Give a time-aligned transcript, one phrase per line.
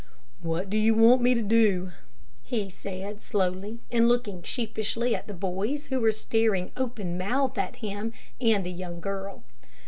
[0.41, 1.91] "What do you want me to do?"
[2.41, 7.75] he said, slowly, and looking sheepishly at the boys who were staring open mouthed at
[7.85, 8.11] him
[8.41, 9.43] and the young girl.